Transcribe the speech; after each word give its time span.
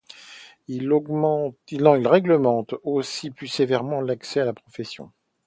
Il 0.67 0.87
règlemente 1.67 2.73
aussi 2.81 3.29
plus 3.29 3.45
sévèrement 3.47 4.01
l'accès 4.01 4.39
à 4.39 4.45
la 4.45 4.53
profession. 4.53 5.11